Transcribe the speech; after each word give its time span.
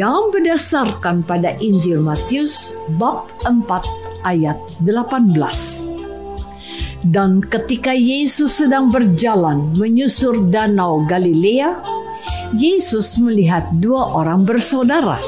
Yang 0.00 0.32
berdasarkan 0.32 1.20
pada 1.28 1.52
Injil 1.60 2.00
Matius 2.00 2.72
bab 2.96 3.28
4 3.44 4.24
ayat 4.24 4.56
18. 4.80 7.04
Dan 7.04 7.44
ketika 7.44 7.92
Yesus 7.92 8.64
sedang 8.64 8.88
berjalan 8.88 9.68
menyusur 9.76 10.48
danau 10.48 11.04
Galilea, 11.04 11.84
Yesus 12.56 13.20
melihat 13.20 13.68
dua 13.76 14.16
orang 14.16 14.48
bersaudara, 14.48 15.20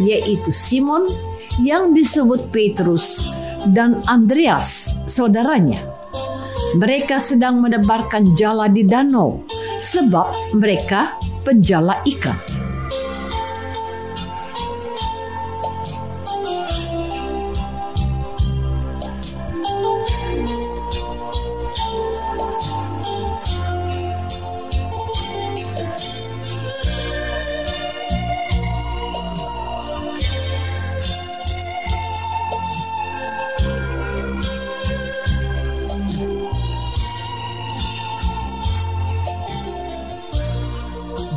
yaitu 0.00 0.48
Simon 0.48 1.04
yang 1.60 1.92
disebut 1.92 2.40
Petrus 2.56 3.28
dan 3.76 4.00
Andreas, 4.08 4.96
saudaranya. 5.12 5.76
Mereka 6.72 7.20
sedang 7.20 7.60
menebarkan 7.60 8.32
jala 8.32 8.72
di 8.72 8.80
danau 8.80 9.44
sebab 9.84 10.56
mereka 10.56 11.20
penjala 11.44 12.00
ikan. 12.16 12.55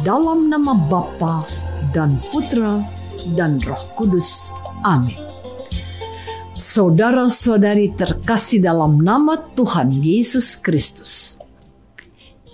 Dalam 0.10 0.50
nama 0.50 0.74
Bapa 0.90 1.46
dan 1.94 2.18
Putra 2.34 2.82
dan 3.38 3.62
Roh 3.62 3.94
Kudus. 3.94 4.58
Amin. 4.82 5.14
Saudara-saudari 6.58 7.94
terkasih 7.94 8.58
dalam 8.58 9.06
nama 9.06 9.38
Tuhan 9.54 9.94
Yesus 9.94 10.58
Kristus. 10.58 11.38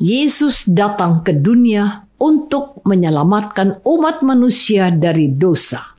Yesus 0.03 0.67
datang 0.67 1.23
ke 1.23 1.31
dunia 1.31 2.03
untuk 2.19 2.83
menyelamatkan 2.83 3.79
umat 3.87 4.19
manusia 4.19 4.91
dari 4.91 5.31
dosa. 5.31 5.95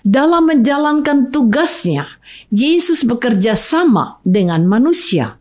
Dalam 0.00 0.48
menjalankan 0.48 1.28
tugasnya, 1.28 2.08
Yesus 2.48 3.04
bekerja 3.04 3.52
sama 3.52 4.16
dengan 4.24 4.64
manusia. 4.64 5.36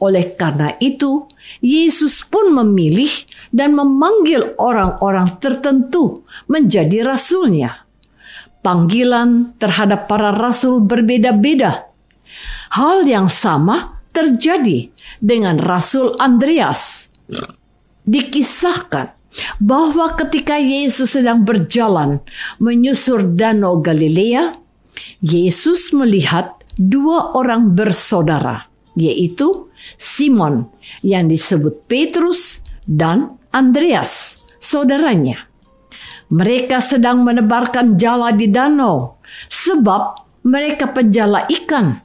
Oleh 0.00 0.32
karena 0.32 0.72
itu, 0.80 1.28
Yesus 1.60 2.24
pun 2.24 2.54
memilih 2.54 3.10
dan 3.52 3.76
memanggil 3.76 4.56
orang-orang 4.56 5.36
tertentu 5.42 6.24
menjadi 6.48 7.04
rasulnya. 7.04 7.84
Panggilan 8.62 9.58
terhadap 9.58 10.06
para 10.06 10.30
rasul 10.30 10.78
berbeda-beda. 10.80 11.90
Hal 12.72 13.04
yang 13.04 13.26
sama 13.26 14.00
terjadi 14.14 14.88
dengan 15.18 15.58
Rasul 15.58 16.14
Andreas. 16.16 17.10
Dikisahkan 18.06 19.12
bahwa 19.58 20.12
ketika 20.14 20.60
Yesus 20.60 21.16
sedang 21.16 21.42
berjalan 21.42 22.20
menyusur 22.60 23.24
Danau 23.34 23.80
Galilea, 23.80 24.56
Yesus 25.24 25.90
melihat 25.96 26.52
dua 26.76 27.32
orang 27.32 27.72
bersaudara, 27.72 28.68
yaitu 28.94 29.71
Simon 29.98 30.68
yang 31.02 31.28
disebut 31.30 31.86
Petrus 31.86 32.62
dan 32.86 33.38
Andreas, 33.52 34.40
saudaranya. 34.58 35.46
Mereka 36.32 36.80
sedang 36.80 37.20
menebarkan 37.28 38.00
jala 38.00 38.32
di 38.32 38.48
danau 38.48 39.20
sebab 39.52 40.24
mereka 40.48 40.88
penjala 40.88 41.44
ikan. 41.46 42.00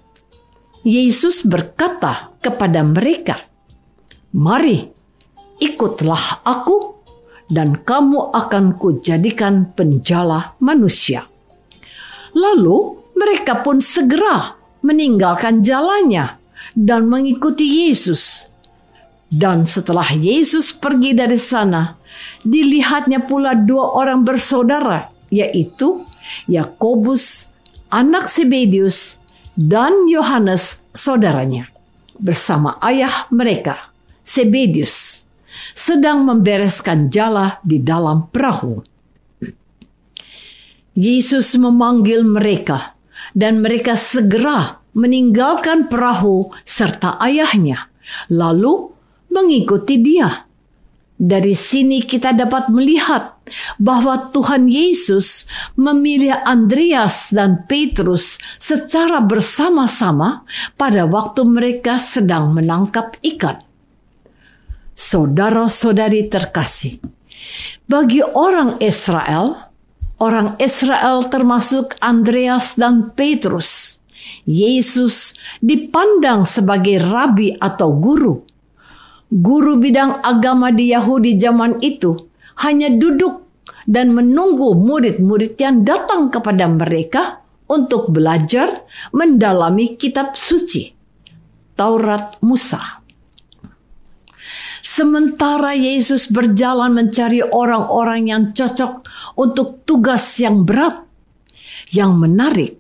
Yesus 0.84 1.48
berkata 1.48 2.36
kepada 2.44 2.84
mereka, 2.84 3.40
"Mari, 4.36 4.84
ikutlah 5.64 6.44
aku 6.44 7.00
dan 7.48 7.80
kamu 7.80 8.36
akan 8.36 8.76
kujadikan 8.76 9.72
penjala 9.72 10.60
manusia." 10.60 11.24
Lalu 12.36 13.00
mereka 13.18 13.66
pun 13.66 13.82
segera 13.82 14.54
meninggalkan 14.86 15.66
jalannya 15.66 16.37
dan 16.74 17.10
mengikuti 17.10 17.88
Yesus. 17.88 18.48
Dan 19.28 19.68
setelah 19.68 20.08
Yesus 20.16 20.72
pergi 20.72 21.12
dari 21.12 21.36
sana, 21.36 22.00
dilihatnya 22.48 23.28
pula 23.28 23.54
dua 23.60 23.92
orang 24.00 24.24
bersaudara, 24.24 25.12
yaitu 25.28 26.08
Yakobus, 26.48 27.52
anak 27.92 28.32
Sebedius, 28.32 29.20
dan 29.58 30.08
Yohanes, 30.08 30.80
saudaranya, 30.96 31.68
bersama 32.16 32.80
ayah 32.88 33.28
mereka, 33.28 33.92
Sebedius, 34.24 35.28
sedang 35.76 36.24
membereskan 36.24 37.12
jala 37.12 37.60
di 37.68 37.84
dalam 37.84 38.32
perahu. 38.32 38.80
Yesus 40.96 41.52
memanggil 41.60 42.24
mereka, 42.24 42.96
dan 43.36 43.60
mereka 43.60 44.00
segera 44.00 44.82
meninggalkan 44.98 45.86
perahu 45.86 46.50
serta 46.66 47.22
ayahnya, 47.22 47.94
lalu 48.34 48.90
mengikuti 49.30 50.02
dia. 50.02 50.50
Dari 51.18 51.58
sini 51.58 52.06
kita 52.06 52.30
dapat 52.30 52.70
melihat 52.70 53.42
bahwa 53.82 54.30
Tuhan 54.30 54.70
Yesus 54.70 55.50
memilih 55.74 56.46
Andreas 56.46 57.34
dan 57.34 57.66
Petrus 57.66 58.38
secara 58.62 59.18
bersama-sama 59.18 60.46
pada 60.78 61.10
waktu 61.10 61.42
mereka 61.42 61.98
sedang 61.98 62.54
menangkap 62.54 63.18
ikan. 63.34 63.66
Saudara-saudari 64.94 66.30
terkasih, 66.30 67.02
bagi 67.90 68.22
orang 68.22 68.78
Israel, 68.78 69.74
orang 70.22 70.54
Israel 70.62 71.26
termasuk 71.26 71.98
Andreas 71.98 72.78
dan 72.78 73.14
Petrus, 73.18 73.98
Yesus 74.48 75.36
dipandang 75.60 76.48
sebagai 76.48 77.00
rabi 77.04 77.54
atau 77.56 77.94
guru. 77.96 78.44
Guru 79.28 79.76
bidang 79.76 80.24
agama 80.24 80.72
di 80.72 80.96
Yahudi 80.96 81.36
zaman 81.36 81.84
itu 81.84 82.16
hanya 82.64 82.88
duduk 82.88 83.44
dan 83.88 84.12
menunggu 84.12 84.76
murid-murid 84.76 85.56
yang 85.60 85.84
datang 85.88 86.28
kepada 86.32 86.68
mereka 86.68 87.44
untuk 87.68 88.12
belajar 88.12 88.88
mendalami 89.12 90.00
kitab 90.00 90.36
suci, 90.36 90.92
Taurat 91.76 92.40
Musa. 92.40 93.04
Sementara 94.82 95.78
Yesus 95.78 96.32
berjalan 96.32 96.90
mencari 96.90 97.44
orang-orang 97.44 98.34
yang 98.34 98.44
cocok 98.50 99.06
untuk 99.38 99.86
tugas 99.86 100.26
yang 100.42 100.66
berat, 100.66 101.06
yang 101.94 102.18
menarik, 102.18 102.77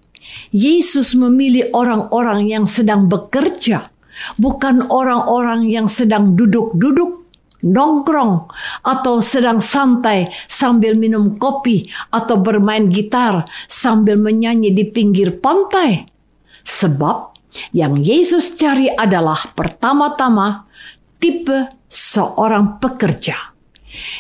Yesus 0.52 1.14
memilih 1.18 1.72
orang-orang 1.76 2.48
yang 2.48 2.66
sedang 2.66 3.12
bekerja, 3.12 3.92
bukan 4.40 4.88
orang-orang 4.88 5.68
yang 5.68 5.88
sedang 5.92 6.36
duduk-duduk 6.36 7.28
nongkrong 7.66 8.54
atau 8.86 9.18
sedang 9.18 9.66
santai 9.66 10.30
sambil 10.46 10.94
minum 10.94 11.42
kopi 11.42 11.90
atau 12.14 12.38
bermain 12.38 12.86
gitar 12.94 13.50
sambil 13.66 14.16
menyanyi 14.20 14.70
di 14.74 14.86
pinggir 14.86 15.42
pantai. 15.42 16.06
Sebab 16.62 17.34
yang 17.74 17.98
Yesus 17.98 18.54
cari 18.54 18.92
adalah 18.92 19.40
pertama-tama 19.58 20.70
tipe 21.18 21.74
seorang 21.90 22.78
pekerja. 22.78 23.56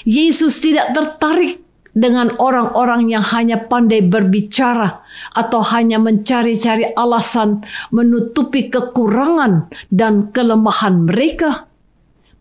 Yesus 0.07 0.57
tidak 0.63 0.95
tertarik 0.95 1.66
dengan 1.97 2.29
orang-orang 2.37 3.09
yang 3.09 3.25
hanya 3.25 3.57
pandai 3.65 4.05
berbicara 4.05 5.01
atau 5.33 5.65
hanya 5.73 5.97
mencari-cari 5.97 6.93
alasan 6.93 7.65
menutupi 7.89 8.69
kekurangan 8.69 9.73
dan 9.89 10.29
kelemahan 10.29 11.09
mereka 11.09 11.65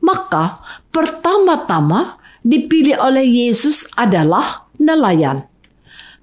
maka 0.06 0.62
pertama-tama 0.94 2.20
dipilih 2.47 3.03
oleh 3.03 3.26
Yesus 3.26 3.91
adalah 3.99 4.70
nelayan. 4.79 5.50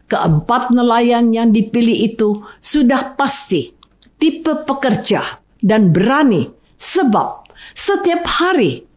Keempat 0.08 0.72
nelayan 0.72 1.36
yang 1.36 1.52
dipilih 1.52 2.08
itu 2.08 2.48
sudah 2.64 3.18
pasti 3.20 3.76
tipe 4.16 4.64
pekerja 4.64 5.44
dan 5.60 5.92
berani 5.92 6.48
sebab 6.80 7.50
setiap 7.76 8.24
hari 8.40 8.88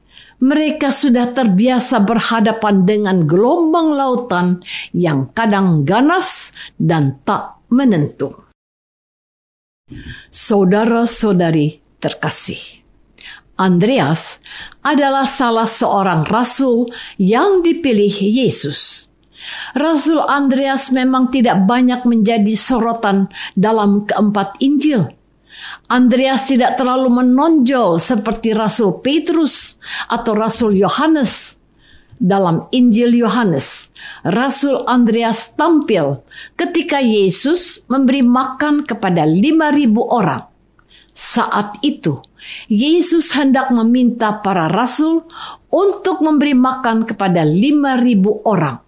mereka 0.43 0.93
sudah 0.93 1.33
terbiasa 1.33 2.05
berhadapan 2.05 2.85
dengan 2.85 3.17
gelombang 3.25 3.97
lautan 3.97 4.61
yang 4.93 5.33
kadang 5.33 5.83
ganas 5.89 6.53
dan 6.77 7.21
tak 7.25 7.57
menentu. 7.73 8.37
Saudara-saudari 10.29 11.81
terkasih, 12.03 12.85
Andreas 13.57 14.37
adalah 14.85 15.25
salah 15.25 15.65
seorang 15.65 16.29
rasul 16.29 16.93
yang 17.17 17.65
dipilih 17.65 18.13
Yesus. 18.13 19.09
Rasul 19.73 20.21
Andreas 20.21 20.93
memang 20.93 21.33
tidak 21.33 21.65
banyak 21.65 22.05
menjadi 22.05 22.53
sorotan 22.53 23.33
dalam 23.57 24.05
keempat 24.05 24.61
Injil. 24.61 25.16
Andreas 25.87 26.49
tidak 26.51 26.75
terlalu 26.81 27.23
menonjol 27.23 28.03
seperti 28.03 28.53
Rasul 28.53 28.99
Petrus 29.01 29.79
atau 30.11 30.33
Rasul 30.35 30.79
Yohanes. 30.81 31.55
Dalam 32.17 32.65
Injil 32.73 33.13
Yohanes, 33.21 33.93
Rasul 34.25 34.89
Andreas 34.89 35.53
tampil 35.53 36.25
ketika 36.57 36.97
Yesus 36.97 37.85
memberi 37.93 38.25
makan 38.25 38.89
kepada 38.89 39.29
5.000 39.29 39.45
orang. 40.01 40.49
Saat 41.17 41.81
itu, 41.81 42.21
Yesus 42.69 43.33
hendak 43.33 43.73
meminta 43.73 44.37
para 44.45 44.69
rasul 44.69 45.25
untuk 45.73 46.21
memberi 46.21 46.53
makan 46.53 47.09
kepada 47.09 47.41
lima 47.41 47.97
ribu 47.97 48.45
orang. 48.45 48.85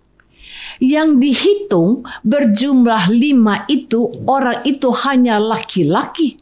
Yang 0.79 1.09
dihitung 1.25 2.05
berjumlah 2.23 3.09
lima 3.11 3.64
itu, 3.67 4.25
orang 4.29 4.61
itu 4.69 4.93
hanya 5.09 5.41
laki-laki. 5.41 6.37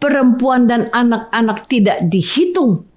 Perempuan 0.00 0.64
dan 0.64 0.88
anak-anak 0.88 1.68
tidak 1.68 2.00
dihitung. 2.08 2.88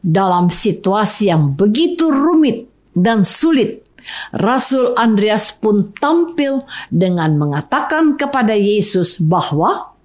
Dalam 0.00 0.48
situasi 0.48 1.28
yang 1.28 1.52
begitu 1.52 2.08
rumit 2.08 2.64
dan 2.96 3.26
sulit, 3.26 3.84
Rasul 4.32 4.94
Andreas 4.94 5.52
pun 5.52 5.92
tampil 5.92 6.64
dengan 6.88 7.36
mengatakan 7.36 8.14
kepada 8.14 8.54
Yesus 8.54 9.18
bahwa 9.18 9.98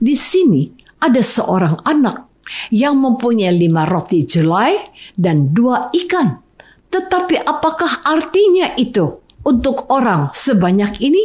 di 0.00 0.16
sini 0.16 0.72
ada 0.98 1.20
seorang 1.20 1.84
anak 1.84 2.26
yang 2.72 3.00
mempunyai 3.00 3.52
lima 3.52 3.84
roti 3.88 4.24
jelai 4.24 4.76
dan 5.16 5.52
dua 5.52 5.92
ikan. 5.92 6.40
Tetapi 6.88 7.42
apakah 7.42 8.06
artinya 8.06 8.72
itu 8.78 9.20
untuk 9.44 9.90
orang 9.90 10.30
sebanyak 10.32 11.02
ini? 11.02 11.24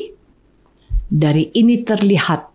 Dari 1.09 1.53
ini 1.57 1.81
terlihat 1.81 2.48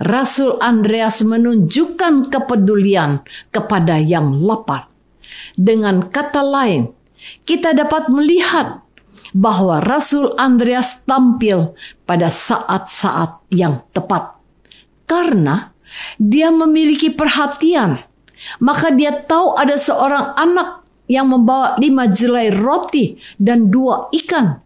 Rasul 0.00 0.56
Andreas 0.60 1.22
menunjukkan 1.24 2.32
kepedulian 2.32 3.24
kepada 3.52 4.00
yang 4.00 4.40
lapar. 4.40 4.88
Dengan 5.54 6.08
kata 6.08 6.42
lain, 6.42 6.90
kita 7.44 7.76
dapat 7.76 8.08
melihat 8.08 8.82
bahwa 9.30 9.78
Rasul 9.78 10.34
Andreas 10.34 11.06
tampil 11.06 11.76
pada 12.02 12.32
saat-saat 12.32 13.46
yang 13.54 13.86
tepat. 13.94 14.38
Karena 15.06 15.70
dia 16.18 16.50
memiliki 16.50 17.10
perhatian. 17.10 18.02
Maka 18.62 18.88
dia 18.94 19.12
tahu 19.12 19.52
ada 19.58 19.76
seorang 19.76 20.32
anak 20.38 20.80
yang 21.10 21.28
membawa 21.28 21.76
lima 21.76 22.08
jelai 22.08 22.48
roti 22.54 23.18
dan 23.36 23.68
dua 23.68 24.08
ikan. 24.14 24.62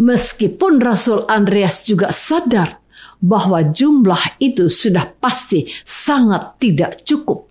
Meskipun 0.00 0.80
Rasul 0.80 1.28
Andreas 1.28 1.84
juga 1.84 2.08
sadar 2.08 2.79
bahwa 3.20 3.62
jumlah 3.62 4.40
itu 4.40 4.72
sudah 4.72 5.12
pasti 5.20 5.68
sangat 5.84 6.56
tidak 6.60 7.04
cukup. 7.04 7.48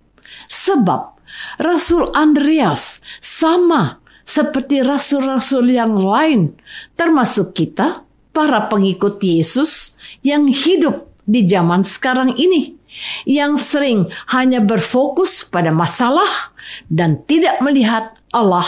Sebab 0.49 1.17
Rasul 1.61 2.09
Andreas 2.17 3.01
sama 3.21 4.01
seperti 4.25 4.85
rasul-rasul 4.85 5.73
yang 5.73 5.97
lain, 5.97 6.53
termasuk 6.93 7.57
kita, 7.57 8.05
para 8.29 8.69
pengikut 8.69 9.17
Yesus 9.17 9.97
yang 10.21 10.45
hidup 10.45 11.09
di 11.25 11.45
zaman 11.49 11.81
sekarang 11.81 12.37
ini 12.37 12.77
yang 13.25 13.57
sering 13.57 14.09
hanya 14.33 14.61
berfokus 14.61 15.45
pada 15.45 15.69
masalah 15.69 16.53
dan 16.89 17.21
tidak 17.25 17.61
melihat 17.61 18.17
Allah 18.33 18.65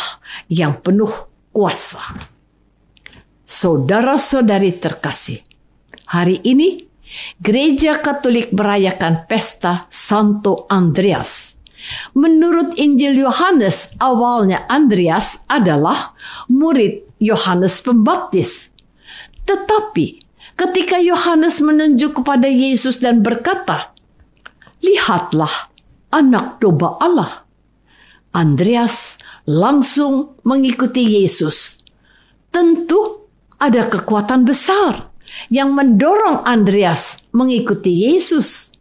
yang 0.50 0.78
penuh 0.82 1.10
kuasa. 1.54 2.02
Saudara-saudari 3.46 4.78
terkasih, 4.78 5.46
hari 6.10 6.40
ini 6.42 6.91
Gereja 7.40 8.00
Katolik 8.00 8.56
merayakan 8.56 9.28
pesta 9.28 9.86
Santo 9.92 10.66
Andreas. 10.72 11.60
Menurut 12.14 12.78
Injil 12.78 13.18
Yohanes, 13.26 13.90
awalnya 13.98 14.64
Andreas 14.70 15.42
adalah 15.50 16.14
murid 16.48 17.04
Yohanes 17.18 17.82
Pembaptis. 17.82 18.70
Tetapi 19.44 20.22
ketika 20.56 21.02
Yohanes 21.02 21.58
menunjuk 21.60 22.22
kepada 22.22 22.46
Yesus 22.46 23.02
dan 23.02 23.26
berkata, 23.26 23.92
lihatlah 24.82 25.74
anak 26.14 26.62
domba 26.62 27.02
Allah. 27.02 27.50
Andreas 28.32 29.20
langsung 29.44 30.40
mengikuti 30.48 31.20
Yesus. 31.20 31.82
Tentu 32.48 33.21
ada 33.62 33.86
kekuatan 33.86 34.42
besar 34.42 35.14
yang 35.54 35.72
mendorong 35.78 36.42
Andreas 36.44 37.22
mengikuti 37.30 38.10
Yesus. 38.10 38.74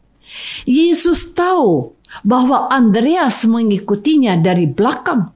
Yesus 0.65 1.31
tahu 1.37 1.93
bahwa 2.25 2.73
Andreas 2.73 3.45
mengikutinya 3.45 4.41
dari 4.41 4.65
belakang. 4.65 5.31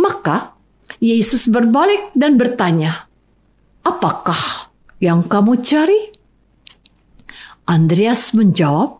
Maka 0.00 0.56
Yesus 0.98 1.46
berbalik 1.52 2.10
dan 2.16 2.40
bertanya, 2.40 3.06
"Apakah 3.84 4.72
yang 4.98 5.28
kamu 5.28 5.60
cari?" 5.60 6.16
Andreas 7.68 8.34
menjawab, 8.34 8.98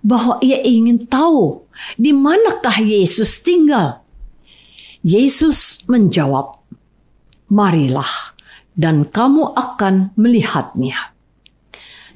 bahwa 0.00 0.38
ia 0.40 0.62
ingin 0.62 1.10
tahu 1.10 1.66
di 1.98 2.14
manakah 2.14 2.78
Yesus 2.78 3.42
tinggal. 3.42 4.06
Yesus 5.02 5.82
menjawab, 5.90 6.62
"Marilah 7.50 8.35
dan 8.76 9.08
kamu 9.08 9.56
akan 9.56 10.12
melihatnya. 10.14 11.16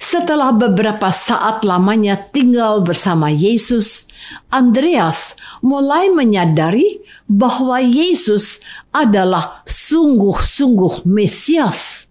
Setelah 0.00 0.56
beberapa 0.56 1.12
saat 1.12 1.60
lamanya 1.60 2.16
tinggal 2.16 2.80
bersama 2.80 3.28
Yesus, 3.28 4.08
Andreas 4.48 5.36
mulai 5.60 6.08
menyadari 6.08 7.04
bahwa 7.28 7.76
Yesus 7.84 8.64
adalah 8.96 9.60
sungguh-sungguh 9.68 11.04
Mesias. 11.04 12.08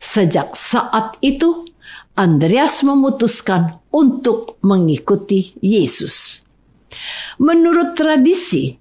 Sejak 0.00 0.56
saat 0.56 1.20
itu, 1.20 1.68
Andreas 2.16 2.80
memutuskan 2.80 3.84
untuk 3.92 4.56
mengikuti 4.64 5.52
Yesus. 5.60 6.40
Menurut 7.36 7.92
tradisi, 7.92 8.80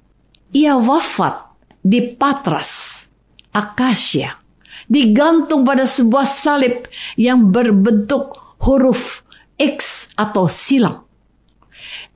ia 0.55 0.79
wafat 0.79 1.51
di 1.84 2.00
Patras, 2.15 3.03
Akasia, 3.51 4.44
digantung 4.91 5.65
pada 5.65 5.83
sebuah 5.87 6.25
salib 6.25 6.85
yang 7.17 7.49
berbentuk 7.49 8.37
huruf 8.63 9.25
X 9.57 10.09
atau 10.15 10.49
silang. 10.49 11.05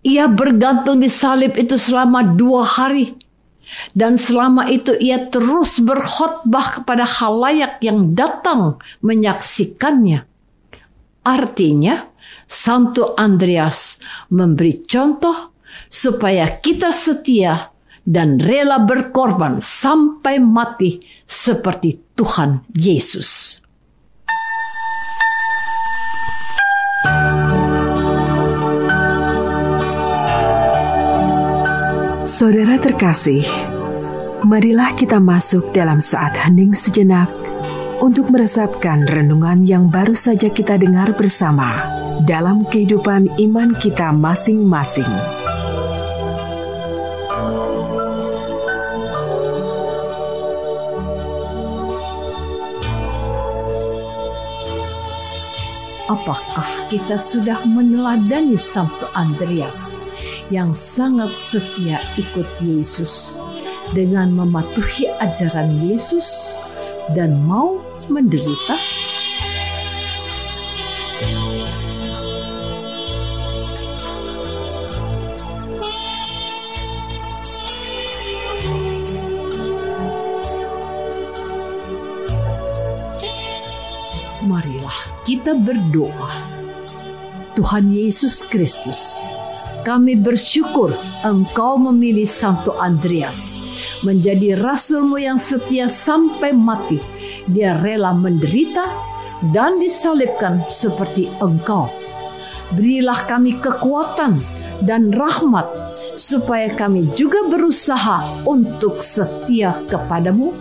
Ia 0.03 0.31
bergantung 0.31 1.03
di 1.03 1.11
salib 1.11 1.59
itu 1.59 1.75
selama 1.75 2.23
dua 2.23 2.63
hari. 2.63 3.15
Dan 3.93 4.17
selama 4.17 4.65
itu 4.65 4.97
ia 4.97 5.29
terus 5.29 5.77
berkhotbah 5.77 6.81
kepada 6.81 7.05
halayak 7.05 7.77
yang 7.85 8.17
datang 8.17 8.81
menyaksikannya. 9.05 10.25
Artinya, 11.21 12.09
Santo 12.49 13.13
Andreas 13.13 14.01
memberi 14.33 14.81
contoh 14.81 15.53
supaya 15.85 16.49
kita 16.49 16.89
setia 16.89 17.69
dan 18.09 18.41
rela 18.41 18.81
berkorban 18.81 19.61
sampai 19.61 20.41
mati 20.41 20.97
seperti 21.29 22.17
Tuhan 22.17 22.65
Yesus. 22.73 23.61
Saudara 32.25 32.79
terkasih, 32.81 33.43
marilah 34.47 34.95
kita 34.97 35.21
masuk 35.21 35.69
dalam 35.75 36.01
saat 36.01 36.33
hening 36.39 36.71
sejenak 36.71 37.29
untuk 37.99 38.31
meresapkan 38.31 39.03
renungan 39.05 39.67
yang 39.67 39.91
baru 39.91 40.15
saja 40.15 40.47
kita 40.47 40.79
dengar 40.79 41.11
bersama 41.19 41.83
dalam 42.23 42.63
kehidupan 42.63 43.27
iman 43.43 43.75
kita 43.75 44.15
masing-masing. 44.15 45.38
Apakah 56.09 56.89
kita 56.89 57.21
sudah 57.21 57.61
meneladani 57.69 58.57
Santo 58.57 59.05
Andreas? 59.13 59.95
yang 60.49 60.73
sangat 60.73 61.29
setia 61.29 62.01
ikut 62.17 62.45
Yesus 62.61 63.37
dengan 63.93 64.33
mematuhi 64.33 65.09
ajaran 65.21 65.69
Yesus 65.81 66.57
dan 67.13 67.37
mau 67.45 67.81
menderita? 68.09 68.77
Kita 85.49 85.65
berdoa. 85.65 86.45
Tuhan 87.57 87.89
Yesus 87.89 88.45
Kristus, 88.45 89.17
kami 89.81 90.13
bersyukur 90.13 90.93
engkau 91.25 91.73
memilih 91.89 92.29
Santo 92.29 92.77
Andreas 92.77 93.57
menjadi 94.05 94.53
rasulmu 94.61 95.17
yang 95.17 95.41
setia 95.41 95.89
sampai 95.89 96.53
mati. 96.53 97.01
Dia 97.49 97.73
rela 97.81 98.13
menderita 98.13 98.85
dan 99.49 99.81
disalibkan 99.81 100.61
seperti 100.69 101.33
engkau. 101.41 101.89
Berilah 102.77 103.17
kami 103.25 103.57
kekuatan 103.57 104.37
dan 104.85 105.09
rahmat 105.09 105.65
supaya 106.13 106.69
kami 106.77 107.09
juga 107.17 107.49
berusaha 107.49 108.45
untuk 108.45 109.01
setia 109.01 109.81
kepadamu, 109.89 110.53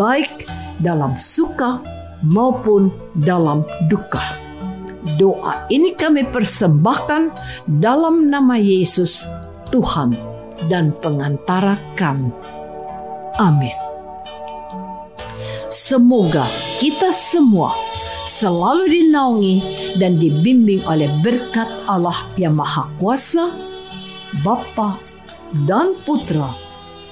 baik 0.00 0.48
dalam 0.80 1.12
suka 1.20 1.92
maupun 2.24 2.88
dalam 3.12 3.62
duka. 3.92 4.40
Doa 5.20 5.68
ini 5.68 5.92
kami 5.92 6.24
persembahkan 6.32 7.28
dalam 7.68 8.32
nama 8.32 8.56
Yesus, 8.56 9.28
Tuhan 9.68 10.16
dan 10.72 10.96
pengantara 11.04 11.76
kami. 11.92 12.32
Amin. 13.36 13.76
Semoga 15.68 16.46
kita 16.80 17.12
semua 17.12 17.74
selalu 18.30 18.88
dinaungi 18.88 19.56
dan 20.00 20.16
dibimbing 20.16 20.80
oleh 20.88 21.10
berkat 21.20 21.66
Allah 21.84 22.24
yang 22.40 22.56
Maha 22.56 22.88
Kuasa, 22.96 23.46
Bapa 24.42 24.96
dan 25.68 25.92
Putra 26.02 26.54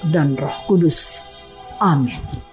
dan 0.09 0.35
Roh 0.39 0.57
Kudus. 0.67 1.23
Amin. 1.79 2.52